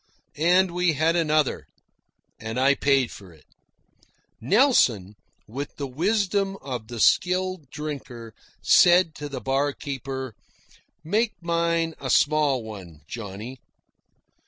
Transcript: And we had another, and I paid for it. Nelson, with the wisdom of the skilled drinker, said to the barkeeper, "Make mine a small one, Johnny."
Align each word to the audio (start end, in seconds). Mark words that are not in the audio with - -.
And 0.39 0.71
we 0.71 0.93
had 0.93 1.15
another, 1.15 1.67
and 2.39 2.59
I 2.59 2.73
paid 2.73 3.11
for 3.11 3.31
it. 3.31 3.45
Nelson, 4.41 5.13
with 5.47 5.75
the 5.75 5.85
wisdom 5.85 6.57
of 6.59 6.87
the 6.87 6.99
skilled 6.99 7.69
drinker, 7.69 8.33
said 8.63 9.13
to 9.13 9.29
the 9.29 9.41
barkeeper, 9.41 10.33
"Make 11.03 11.33
mine 11.39 11.93
a 11.99 12.09
small 12.09 12.63
one, 12.63 13.01
Johnny." 13.07 13.59